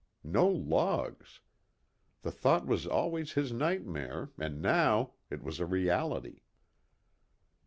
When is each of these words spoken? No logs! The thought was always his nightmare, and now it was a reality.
No 0.23 0.47
logs! 0.47 1.41
The 2.23 2.31
thought 2.31 2.65
was 2.65 2.87
always 2.87 3.33
his 3.33 3.53
nightmare, 3.53 4.31
and 4.39 4.59
now 4.59 5.13
it 5.29 5.43
was 5.43 5.59
a 5.59 5.67
reality. 5.67 6.41